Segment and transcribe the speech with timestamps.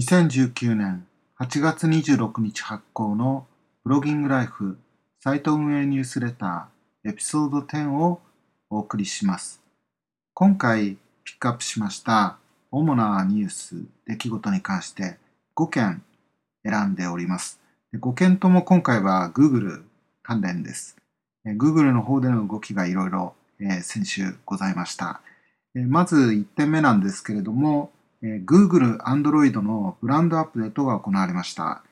[0.00, 1.06] 2019年
[1.38, 3.46] 8月26日発行の
[3.84, 4.78] ブロギングライフ
[5.22, 8.22] サイト運営ニュースレターエピソード10を
[8.70, 9.60] お送りします。
[10.32, 12.38] 今回ピックアップしました
[12.70, 15.18] 主なニュース、出来事に関して
[15.54, 16.02] 5件
[16.64, 17.60] 選んでおります。
[17.92, 19.82] 5件とも今回は Google
[20.22, 20.96] 関連です。
[21.44, 23.34] Google の方での動きがいろいろ
[23.82, 25.20] 先週ございました。
[25.74, 31.82] まず1点目なんですけれども、えー、Google Android のブランドアップデートが行われました。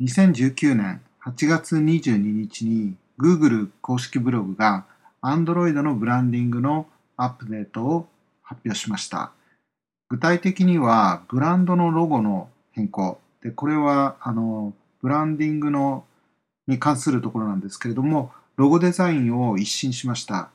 [0.00, 4.84] 2019年8月22日に Google 公式ブログが
[5.22, 6.86] Android のブランディングの
[7.16, 8.08] アップデートを
[8.42, 9.32] 発表しました。
[10.08, 13.18] 具体的にはブランドのロゴの変更。
[13.42, 16.04] で、これはあのブランディングの
[16.66, 20.50] に関するところなんですけれども、ロゴデザインを一新しました。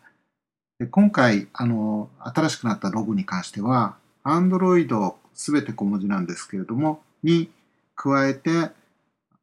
[0.79, 3.95] で今回あの、新しくなったロゴに関しては、
[4.27, 7.49] Android すべて小文字なんですけれども、に
[7.95, 8.71] 加えて、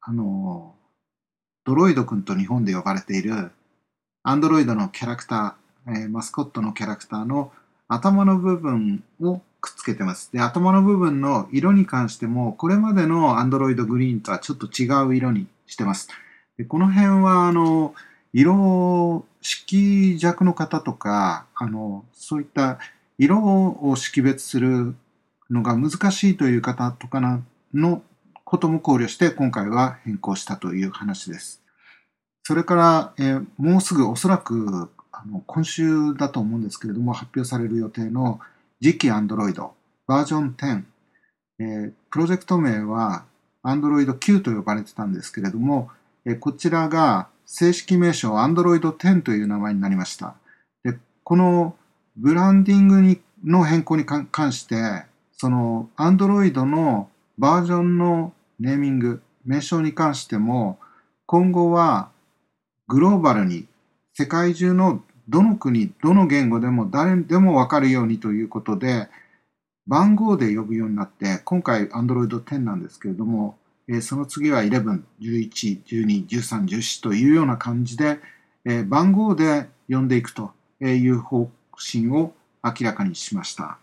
[0.01, 0.75] あの、
[1.65, 3.51] ドロイド君と日本で呼ばれている
[4.27, 7.53] Android のキャラクター、えー、マスコットのキャラクターの
[7.89, 10.31] 頭の部分をくっつけてます。
[10.33, 16.09] で、頭の部分の色に関しても、これまでの Android グリーンとはちょっと違う色にしてます。
[16.59, 17.95] でこの辺は、あの、
[18.35, 22.79] 色色弱の方とか、あの、そういった
[23.19, 24.95] 色を識別する
[25.51, 27.21] のが難しいという方とか
[27.73, 28.03] の
[28.45, 31.63] ことも考慮して今回は変更したという話です。
[32.43, 38.41] それから、えー、もうすぐおそらくあの今週だと思うんですけれども発表される予定の
[38.83, 39.55] 次期 Android
[40.07, 40.83] バージョン10、
[41.61, 43.25] えー、プロジェクト名は
[43.65, 45.91] Android 9と呼ばれてたんですけれども、
[46.27, 50.35] えー、こちらが正式名称 Android 10という名前になりました。
[50.83, 51.77] でこの
[52.17, 60.79] ブランディングにの変更に関して、その Android のバージョンのネーミング、名称に関しても、
[61.27, 62.11] 今後は
[62.87, 63.67] グローバルに
[64.15, 69.09] 世界中のどの国、どの言語でも誰でもわかるようにということで、
[69.87, 73.59] 番号で呼ぶようになって、今回 Android 10なんですけれども、
[73.89, 78.19] えその次は11、11、12、13、14というような感じで、
[78.65, 83.79] え番号で呼んでいくという方針を明らかにしました。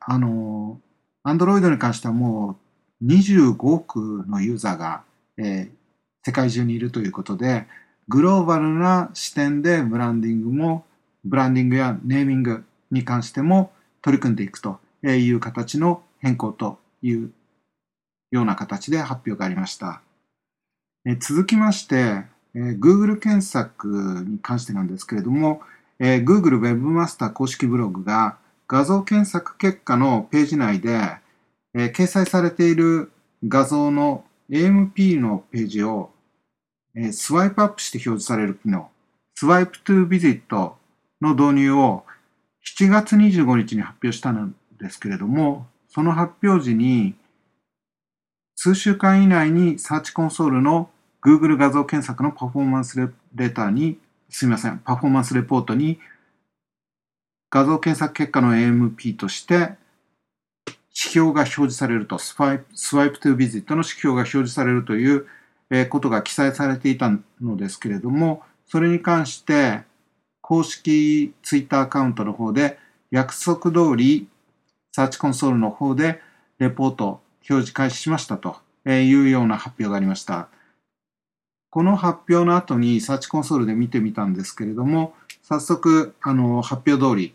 [0.00, 0.80] あの、
[1.24, 2.58] Android に関してはも
[3.00, 5.02] う25億のユーザーが、
[5.36, 5.70] えー、
[6.24, 7.66] 世界中にいるということで、
[8.08, 10.84] グローバルな視点でブランディングも、
[11.24, 17.32] ブランディングやネーミングに関しても取り組んでいくという形の変更という
[18.30, 20.02] ような形で発表がありました。
[21.06, 25.62] え続きまして、えー、Google 検索に関してなんですけれども、
[25.98, 28.36] えー、Google Webmaster 公式ブログが
[28.68, 31.16] 画像検索結果のページ内で、
[31.74, 33.12] えー、掲載されている
[33.46, 36.10] 画像の AMP のページを、
[36.96, 38.90] えー、スワイプアップして表示される機能、
[39.40, 40.72] Swipe to Visit
[41.20, 42.04] の導入を
[42.78, 44.50] 7月25日に発表したの
[44.80, 47.14] ですけれども、その発表時に
[48.56, 50.88] 数週間以内にサーチコンソールの
[51.24, 53.98] Google 画像検索のパフォーマンスレターに、
[54.28, 55.98] すみません、パフォーマンスレポートに
[57.50, 59.76] 画像検索結果の AMP として
[60.66, 65.26] 指標が表示されると、スワイプ Swipe to Visit の指標が表示されるという
[65.88, 69.82] ことが記載されていたのですけれども、それに関して
[70.40, 72.78] 公式 Twitter アカウントの方で
[73.10, 74.28] 約束通り
[74.92, 76.20] サーチコンソールの方で
[76.58, 80.48] レポート表示開始しましたというような発表がありました。
[81.74, 85.12] この発表の後にサーチコンソールで見てみたんですけれども、
[85.42, 87.34] 早速、あの、発表通り、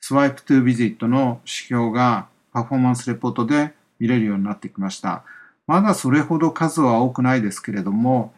[0.00, 5.24] Swipe to Visit の指標がパフォーマンスレポートで見れるようになってきました。
[5.66, 8.32] まだそれほど数は多くないですけれども、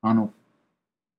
[0.00, 0.32] あの、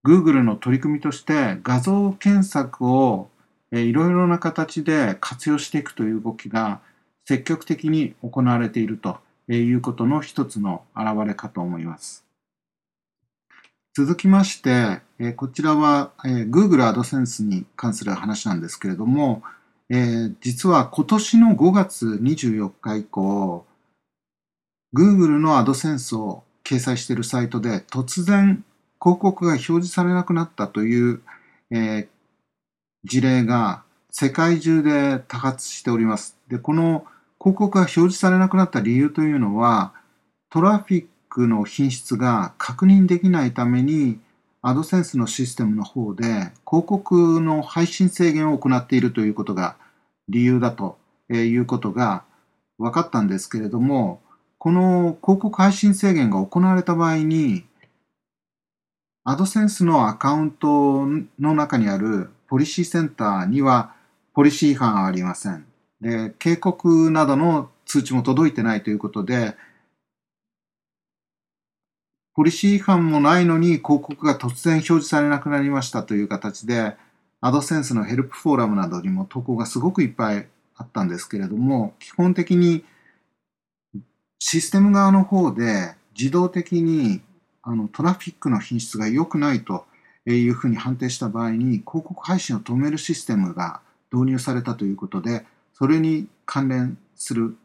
[0.03, 3.29] Google の取り組みとして画像検索を
[3.71, 6.79] いろいろな形で活用していくという動きが
[7.25, 12.26] 積極的に行われているということの一つの表れかと思います。
[13.97, 19.41] 続きまして、えこちらは、え Google AdSense に関する話なんですけれども、
[19.89, 23.65] え実は今年の5月24日以降、
[24.95, 28.63] Google の AdSense を掲載しているサイトで突然
[29.01, 31.21] 広告が表示されなくなったという、
[31.71, 32.07] え
[33.03, 36.37] 事例が世界中で多発しております。
[36.49, 37.07] で、この
[37.39, 39.95] 広告が表示されなくなった理由というのは、
[40.51, 44.19] トラフィックの品質が確認できないために、
[44.61, 46.25] アドセンスのシステムの方で
[46.67, 49.77] 広告の配信制限を行っているということが
[50.27, 50.97] 理由だと
[51.29, 52.23] いうことが
[52.77, 54.21] 分かったんですけれども、
[54.57, 57.63] この広告配信制限が行われた場合に、
[59.23, 61.05] アドセンスのアカウント
[61.39, 63.93] の中にあるポリシーセンターには
[64.33, 65.65] ポリシー違反はありません。
[66.01, 69.55] で、警告などの通知も届いてないということで、
[72.37, 76.95] ポリシー違反もないのに広告が突然表示されなくなりましたという形で、
[77.41, 82.85] アドセンスのヘルプフォーラムなどにも投稿がすごくいっぱいあったんですけれども、基本的に
[84.37, 87.21] システム側の方で自動的に
[87.63, 89.87] あのトラフィックの品質が良くないと
[90.27, 93.81] いうふうに判定した場合に広告配信を止めるシステムが
[94.13, 95.43] 導入されたということで、
[95.73, 97.57] それに関連する、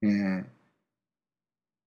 [0.00, 0.44] えー、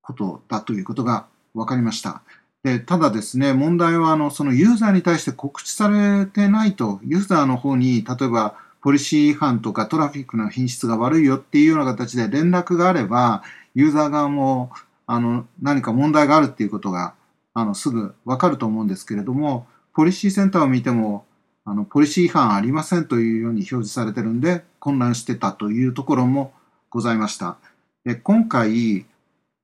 [0.02, 2.22] ことだということが分かりました。
[2.64, 13.44] でただですね、問題はあのそのユーザーに対して告知されてないと、ユーザーの方に例えばポリシー違反とかトラフィックの品質が悪いよっていうような形で連絡があれば、
[13.74, 14.72] ユーザー側も
[15.08, 17.14] あの何か問題があるっていうことが
[17.54, 21.26] あのすぐわかると思うんですけれども、ポリシーセンターを見ても、
[21.66, 26.54] あのポリシー違反ありませんというように表示されてるんで、混乱してたというところも
[26.90, 27.58] ございました。
[28.04, 29.06] で今回、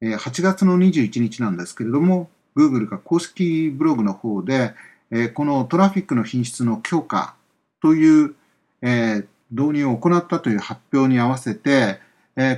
[0.01, 4.73] 8月の21日なんですけれども、Google が公式ブログの方で、
[5.35, 7.35] このトラフィックの品質の強化
[7.81, 8.35] という、
[9.51, 11.99] 導入を行ったという発表に合わせて、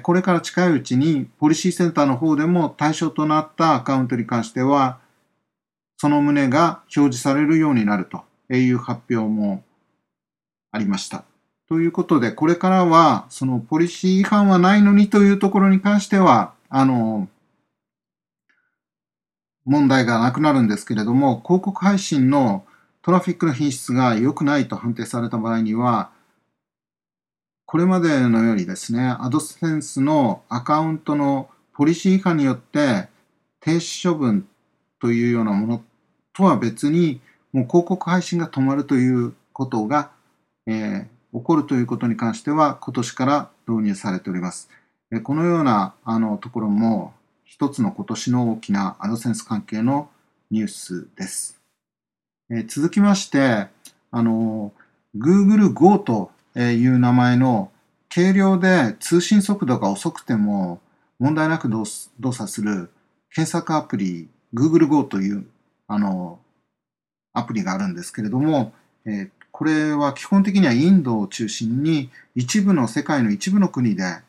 [0.04, 5.00] これから近いうちにポリシーセンターの方でも対象となったアカウントに関しては、
[5.98, 8.24] その旨が表示されるようになると
[8.54, 9.64] いう発表も
[10.72, 11.24] ありました。
[11.68, 17.28] ということで、これからは、そのポリシー違反はないのにというところに関しては、あの、
[19.66, 22.66] 問題がなくなるんですけれども、広告配信の
[23.02, 26.12] トラフィックの品質が良くないと判定された場合には、
[27.66, 33.08] これまでのようにですね、アドセンスのアカウントのポリシー違反によって
[33.62, 34.48] 停止処分
[35.02, 35.84] というようなもの
[36.34, 37.20] とは別に、
[37.52, 40.12] もう広告配信が止まるということが、
[40.68, 44.70] えー、起こるということに関しては、今年から導入されております。
[45.24, 47.14] このようなあのところも、
[47.54, 50.10] 一つの今年の大きなアドセンス関係の
[50.50, 51.62] ニュースです。
[52.50, 53.68] え続きまして、
[54.10, 54.74] あの、
[55.16, 57.70] Google Go という名前の
[58.12, 60.82] 軽量で通信速度が遅くても
[61.20, 62.90] 問題なく動作する
[63.32, 65.46] 検索アプリ Google Go という
[65.88, 66.40] あの
[67.34, 68.74] アプリがあるんですけれども、
[69.06, 74.22] えこれは基本的にはインドを中心に一部の世界の一部の国で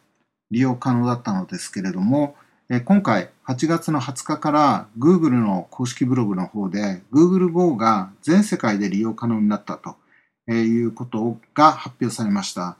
[0.50, 2.36] 利用可能だったのですけれども、
[2.70, 9.96] 今回8月の20日から Google の公式ブログの方で Google Go が全世界で利用可能になったと
[10.50, 12.78] いうことが発表されました。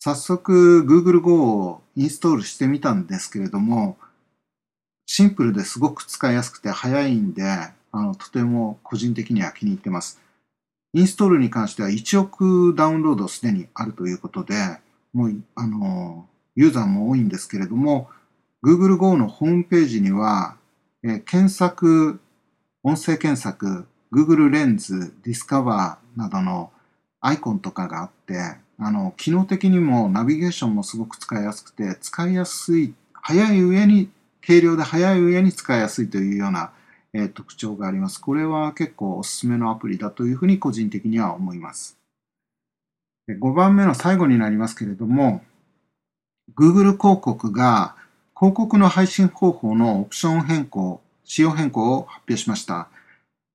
[0.00, 3.98] 早速 Google Go をインストールしてみたんですけれども
[5.04, 10.22] シンプルですごく使いやすくて早いんであのとても個人的には気に入ってます。
[10.94, 14.54] インストールに関しては1億ダウンロードすでにあるということで
[15.12, 16.26] もうあの
[16.56, 18.08] ユーザーも多いんですけれども
[18.64, 20.56] Google Go のホームページには、
[21.04, 22.20] えー、検索、
[22.82, 26.72] 音声検索、Google レンズ、Discover などの
[27.20, 34.10] アイコンとかがあって、あの、機能的にもナビゲーションもすごく使いやすくて、使いやすい、早い上に、
[34.44, 36.72] 軽量で早い上に使いやすいというような、
[37.12, 38.20] えー、特徴があります。
[38.20, 41.96] これは結構おすすめのアプリだというふうに個人的には思います。
[43.28, 45.42] 5番目の最後になりますけれども、
[46.56, 47.94] Google 広告が
[48.38, 52.88] 広告の配信方法のオプション変更、仕様変更を発表しました。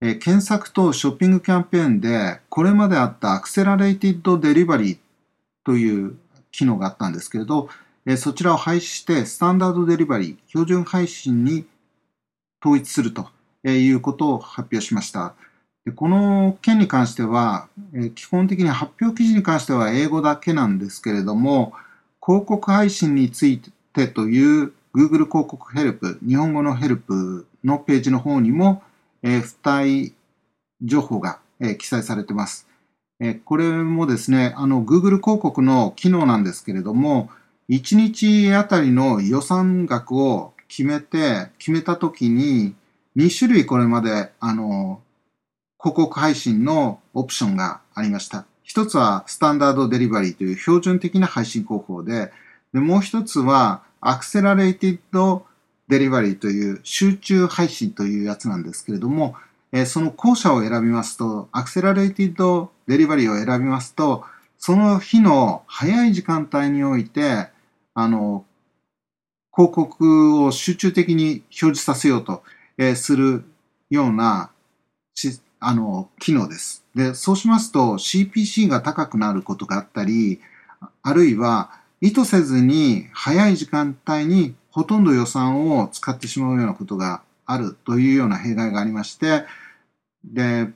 [0.02, 4.98] え検索とショッピングキャンペーンで、これまであったアクセラレイティッドデリバリー
[5.64, 6.18] という
[6.52, 7.70] 機能があったんですけれど、
[8.06, 11.66] えそちらを廃止してスタンダードデリバリー、標準配信に
[12.62, 13.30] 統一すると
[13.64, 15.34] いうことを発表しました。
[15.86, 21.72] でこの件に関しては、え基本的に発表記事に関しては英語だけなんですけれども、
[22.22, 28.84] 広告配信についててという Google 広告ヘルプ、日本語のヘルプのページの方にも、
[29.22, 30.14] えー、付帯
[30.82, 32.68] 情報が、えー、記載されています。
[33.20, 37.30] え、これもですね、あの Google 広告の機能なんですけれども、
[37.70, 42.76] 1日あたりの予算額を決めて、決めたときに、
[43.16, 45.02] 2種類これまで、あの、
[45.80, 48.46] 広告配信のオプションがありました。
[48.64, 52.32] 一つはスタンダードデリバリーという標準的な配信方法で、
[52.74, 55.46] でもう一つは、アクセラレイティッド
[55.88, 59.36] デリバリーという集中配信というやつなんですけれども、
[59.72, 64.26] えその後者を選びますと、アクセラレイティッドデリバリーを選びますと、
[64.58, 67.50] その日の早い時間帯において、
[67.94, 68.46] あの、
[69.54, 72.44] 広告を集中的に表示させようと、
[72.78, 73.44] えする
[73.90, 74.50] ような
[75.14, 76.84] しあの機能です。
[76.96, 80.42] で、そうしますと CPC が高くなることがあったり、
[81.02, 89.46] あるいは意図せずに早い時間帯にほとんど予算を使ってしまうようなことがあるというような弊害がありまして、
[90.26, 90.68] で、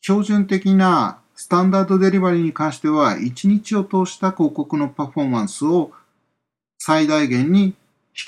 [0.00, 5.92] 標準的なスタンダードデリバリーに関しては、1日を通した広告のパフォーマンスを
[6.78, 7.74] 最大限に引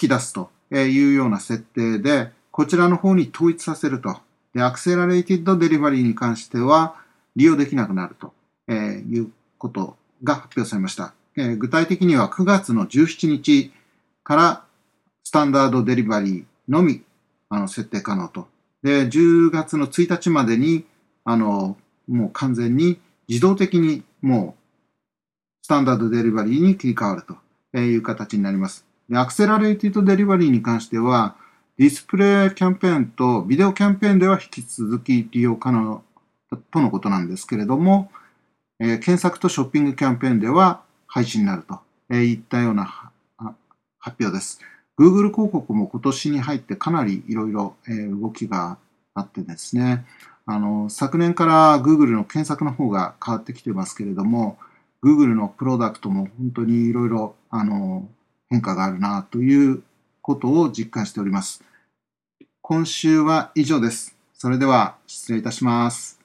[0.01, 4.21] き出すというような設定で、こちらの方に統一させると。
[4.53, 6.97] で、アクセラレイティッドデリバリーに関しては
[7.35, 8.35] 利用できなくなると
[8.71, 11.15] いうことが発表されました。
[11.41, 13.73] え具体的には9月の17日
[14.23, 14.65] から
[15.25, 17.03] スタンダードデリバリーのみ
[17.49, 18.49] あの設定可能と。
[18.83, 20.85] で、10月の1日までに、
[21.25, 21.77] あの、
[22.09, 24.61] もう完全に自動的にもう
[25.63, 27.23] スタンダードデリバリーに切り替わる
[27.73, 28.87] という形になります。
[29.09, 31.37] でアクセラレイティドデリバリーに関しては、
[31.79, 36.03] ディスプレイキャンペーンとビデオキャンペーンでは引き続き利用可能
[36.71, 38.11] とのことなんですけれども、
[38.81, 40.83] え、検索とショッピングキャンペーンでは
[41.13, 43.11] 廃止になるといったような
[43.99, 44.61] 発表です。
[44.97, 47.75] Google 広告も今年に入ってかなりいろいろ
[48.21, 48.79] 動きが
[49.15, 50.07] あってですね、
[50.47, 54.59] あの昨年から Google の検索の方が変わってきてますけれども、
[55.03, 57.35] Google のプロダクトも本当にいろいろ
[58.49, 59.83] 変化があるなという
[60.23, 61.65] ことを実感しております。
[62.63, 64.17] 今週は以上です。
[64.35, 66.20] それでは失礼いたします。